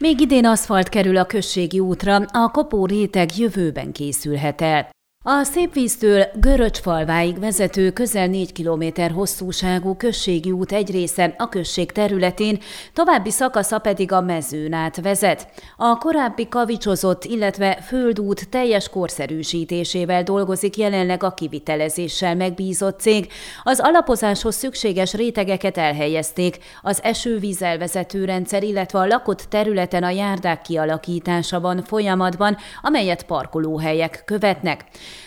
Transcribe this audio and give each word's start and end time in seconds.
Még 0.00 0.20
idén 0.20 0.46
aszfalt 0.46 0.88
kerül 0.88 1.16
a 1.16 1.24
községi 1.24 1.78
útra, 1.80 2.16
a 2.16 2.50
kopó 2.50 2.86
réteg 2.86 3.36
jövőben 3.36 3.92
készülhet 3.92 4.60
el. 4.60 4.90
A 5.24 5.42
Szépvíztől 5.44 6.24
Göröcsfalváig 6.34 7.38
vezető 7.38 7.90
közel 7.90 8.26
4 8.26 8.52
km 8.52 9.12
hosszúságú 9.14 9.94
községi 9.94 10.50
út 10.50 10.72
egy 10.72 10.90
része 10.90 11.34
a 11.38 11.48
község 11.48 11.92
területén, 11.92 12.58
további 12.92 13.30
szakasza 13.30 13.78
pedig 13.78 14.12
a 14.12 14.20
mezőn 14.20 14.72
át 14.72 15.00
vezet. 15.00 15.48
A 15.76 15.98
korábbi 15.98 16.48
kavicsozott, 16.48 17.24
illetve 17.24 17.78
földút 17.86 18.48
teljes 18.48 18.88
korszerűsítésével 18.88 20.22
dolgozik 20.22 20.76
jelenleg 20.76 21.22
a 21.22 21.34
kivitelezéssel 21.34 22.34
megbízott 22.34 23.00
cég. 23.00 23.32
Az 23.62 23.80
alapozáshoz 23.80 24.54
szükséges 24.54 25.12
rétegeket 25.12 25.78
elhelyezték, 25.78 26.58
az 26.82 27.02
esővíz 27.02 27.62
elvezető 27.62 28.24
rendszer, 28.24 28.62
illetve 28.62 28.98
a 28.98 29.06
lakott 29.06 29.46
területen 29.48 30.02
a 30.02 30.10
járdák 30.10 30.62
kialakítása 30.62 31.60
van 31.60 31.82
folyamatban, 31.82 32.56
amelyet 32.82 33.22
parkolóhelyek 33.22 34.22
követnek. 34.24 34.84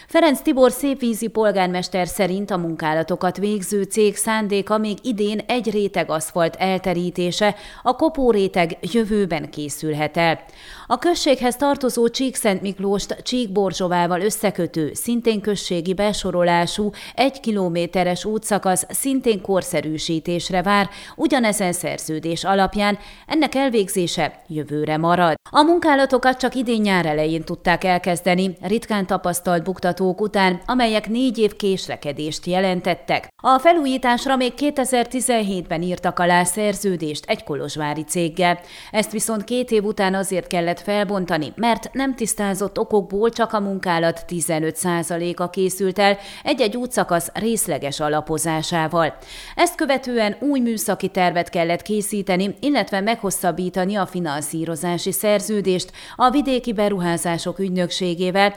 Ferenc 0.08 0.42
Tibor 0.42 0.72
szépvízi 0.72 1.28
polgármester 1.28 2.08
szerint 2.08 2.52
a 2.52 2.58
munkálatokat 2.58 3.38
végző 3.38 3.84
cég 3.84 4.16
szándéka 4.16 4.78
még 4.78 4.98
idén 5.02 5.42
egy 5.48 5.72
réteg 5.72 6.10
aszfalt 6.10 6.56
elterítése, 6.56 7.56
a 7.84 7.96
kopó 7.96 8.32
réteg 8.32 8.78
jövőben 8.82 9.50
készülhet 9.50 10.18
el. 10.18 10.40
A 10.88 10.98
községhez 10.98 11.56
tartozó 11.56 12.10
Csíkszent 12.10 12.62
Miklóst 12.62 13.22
Csíkborzsovával 13.24 14.22
összekötő, 14.22 14.92
szintén 14.94 15.42
községi 15.42 15.94
besorolású, 15.94 16.90
egy 17.16 17.40
kilométeres 17.40 18.26
útszakasz 18.26 18.86
szintén 18.90 19.42
korszerűsítésre 19.42 20.62
vár, 20.62 20.90
ugyanezen 21.16 21.74
szerződés 21.74 22.44
alapján 22.44 22.98
ennek 23.28 23.56
elvégzése 23.56 24.42
jövőre 24.48 24.98
marad. 24.98 25.36
A 25.50 25.64
munkálatokat 25.64 26.38
csak 26.38 26.56
idén 26.56 26.82
nyár 26.82 27.06
elején 27.06 27.44
tudták 27.44 27.84
elkezdeni, 27.84 28.58
ritkán 28.62 29.06
tapasztalt 29.06 29.64
buktatók 29.74 30.22
után, 30.22 30.62
amelyek 30.66 31.10
négy 31.10 31.38
év 31.38 31.56
késlekedést 31.56 32.46
jelentettek. 32.46 33.28
A 33.44 33.60
felújításra 33.60 34.36
még 34.36 34.54
2017-ben 34.58 35.82
írtak 35.82 36.20
alá 36.20 36.44
szerződést 36.44 37.26
egy 37.26 37.44
kolozsvári 37.44 38.04
céggel. 38.04 38.60
Ezt 38.92 39.12
viszont 39.12 39.44
két 39.44 39.72
év 39.72 39.84
után 39.84 40.14
azért 40.14 40.48
kellett 40.48 40.80
felbontani, 40.80 41.54
mert 41.56 41.94
nem 41.94 42.16
tisztázott 42.16 42.80
okokból 42.80 43.30
csak 43.30 43.54
a 43.54 43.60
munkálat 43.60 44.26
15%-a 44.28 45.50
készült 45.50 46.00
el 46.00 46.18
egy-egy 46.44 46.78
útszakasz 46.78 47.30
részleges 47.34 48.00
alapozásával. 48.00 49.18
Ezt 49.56 49.76
követően 49.76 50.36
új 50.40 50.60
műszaki 50.60 51.08
tervet 51.08 51.50
kellett 51.50 51.82
készíteni, 51.82 52.56
illetve 52.60 53.02
meghosszabbítani 53.02 53.96
a 53.96 54.06
finanszírozási 54.06 55.12
szerződést 55.12 55.92
a 56.16 56.30
vidéki 56.30 56.74
beruházások 56.74 57.60
ügynökségével, 57.60 58.54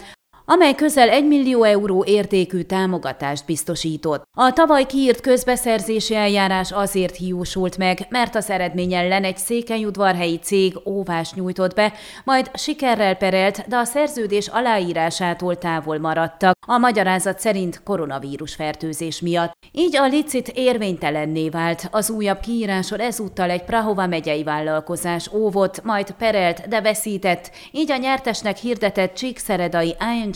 amely 0.47 0.75
közel 0.75 1.09
1 1.09 1.27
millió 1.27 1.63
euró 1.63 2.05
értékű 2.07 2.63
támogatást 2.63 3.47
biztosított. 3.47 4.23
A 4.33 4.53
tavaly 4.53 4.87
kiírt 4.87 5.21
közbeszerzési 5.21 6.15
eljárás 6.15 6.73
azért 6.73 7.17
hiúsult 7.17 7.77
meg, 7.79 8.07
mert 8.09 8.35
az 8.35 8.51
eredmény 8.51 8.95
ellen 8.95 9.25
egy 9.25 9.37
székelyudvarhelyi 9.37 10.39
cég 10.39 10.79
óvás 10.85 11.33
nyújtott 11.33 11.75
be, 11.75 11.93
majd 12.25 12.51
sikerrel 12.55 13.17
perelt, 13.17 13.69
de 13.69 13.77
a 13.77 13.85
szerződés 13.85 14.49
aláírásától 14.49 15.57
távol 15.59 15.99
maradtak, 15.99 16.57
a 16.67 16.79
magyarázat 16.79 17.39
szerint 17.39 17.83
koronavírus 17.85 18.55
fertőzés 18.55 19.21
miatt. 19.21 19.53
Így 19.73 19.97
a 19.97 20.07
licit 20.07 20.49
érvénytelenné 20.49 21.49
vált. 21.49 21.89
Az 21.91 22.11
újabb 22.11 22.41
kiíráson 22.41 23.01
ezúttal 23.01 23.51
egy 23.51 23.65
Prahova 23.65 24.07
megyei 24.07 24.43
vállalkozás 24.43 25.33
óvott, 25.33 25.85
majd 25.85 26.11
perelt, 26.11 26.69
de 26.69 26.81
veszített, 26.81 27.51
így 27.73 27.91
a 27.91 27.97
nyertesnek 27.97 28.57
hirdetett 28.57 29.15
Csíkszeredai 29.15 29.97
ING 30.15 30.36